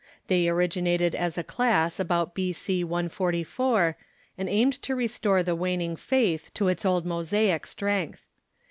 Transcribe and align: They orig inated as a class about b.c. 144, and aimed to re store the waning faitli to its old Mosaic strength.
They 0.29 0.47
orig 0.47 0.71
inated 0.77 1.13
as 1.13 1.37
a 1.37 1.43
class 1.43 1.99
about 1.99 2.33
b.c. 2.33 2.83
144, 2.83 3.95
and 4.35 4.49
aimed 4.49 4.81
to 4.81 4.95
re 4.95 5.05
store 5.05 5.43
the 5.43 5.53
waning 5.55 5.95
faitli 5.95 6.51
to 6.55 6.69
its 6.69 6.83
old 6.85 7.05
Mosaic 7.05 7.67
strength. 7.67 8.25